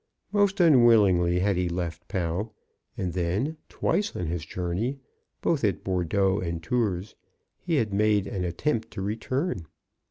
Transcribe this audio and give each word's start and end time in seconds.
Most 0.31 0.59
unwillingly 0.59 1.37
had 1.37 1.57
he 1.57 1.69
left 1.69 2.07
Pau; 2.07 2.53
and 2.97 3.13
then, 3.13 3.57
twice 3.69 4.15
on 4.15 4.25
his 4.25 4.43
journey— 4.47 4.97
both 5.43 5.63
at 5.63 5.83
Bordeaux 5.83 6.39
and 6.39 6.63
Tours— 6.63 7.13
he 7.67 7.75
had 7.75 7.93
made 7.93 8.25
aq 8.25 8.43
attempt 8.43 8.89
to 8.93 9.01
return. 9.03 9.67